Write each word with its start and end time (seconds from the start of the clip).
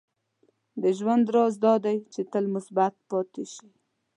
•د 0.81 0.83
ژوند 0.97 1.25
راز 1.35 1.53
دا 1.65 1.73
دی 1.85 1.97
چې 2.13 2.21
تل 2.31 2.45
مثبت 2.55 2.93
پاتې 3.09 3.43
شې. 3.53 3.69